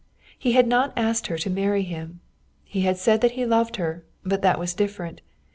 He 0.35 0.53
had 0.53 0.65
not 0.65 0.93
asked 0.97 1.27
her 1.27 1.37
to 1.37 1.49
marry 1.51 1.83
him. 1.83 2.21
He 2.63 2.81
had 2.81 2.97
said 2.97 3.21
that 3.21 3.33
he 3.33 3.45
loved 3.45 3.75
her, 3.75 4.03
but 4.25 4.41
that 4.41 4.57
was 4.57 4.73
different. 4.73 5.21